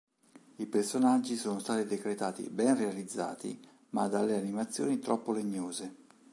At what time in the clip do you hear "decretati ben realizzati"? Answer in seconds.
1.85-3.61